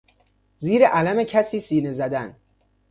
زیر 0.57 0.85
علم 0.85 1.23
کسی 1.23 1.59
سینه 1.59 1.91
زدن 1.91 2.35